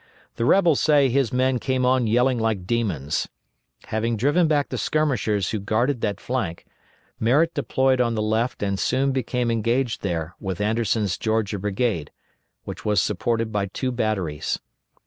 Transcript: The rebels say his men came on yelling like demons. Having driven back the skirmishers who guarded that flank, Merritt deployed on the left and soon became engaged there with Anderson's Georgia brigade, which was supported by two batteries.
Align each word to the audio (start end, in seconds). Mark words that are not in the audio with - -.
The 0.35 0.45
rebels 0.45 0.79
say 0.81 1.09
his 1.09 1.31
men 1.31 1.59
came 1.59 1.85
on 1.85 2.07
yelling 2.07 2.39
like 2.39 2.65
demons. 2.65 3.29
Having 3.85 4.17
driven 4.17 4.47
back 4.47 4.69
the 4.69 4.79
skirmishers 4.79 5.51
who 5.51 5.59
guarded 5.59 6.01
that 6.01 6.19
flank, 6.19 6.65
Merritt 7.19 7.53
deployed 7.53 8.01
on 8.01 8.15
the 8.15 8.21
left 8.23 8.63
and 8.63 8.79
soon 8.79 9.11
became 9.11 9.51
engaged 9.51 10.01
there 10.01 10.33
with 10.39 10.59
Anderson's 10.59 11.19
Georgia 11.19 11.59
brigade, 11.59 12.09
which 12.63 12.83
was 12.83 12.99
supported 12.99 13.51
by 13.51 13.67
two 13.67 13.91
batteries. 13.91 14.57